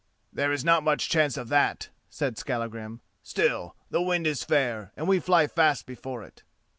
[0.33, 5.07] "There is not much chance of that," said Skallagrim; "still, the wind is fair, and
[5.07, 6.41] we fly fast before it."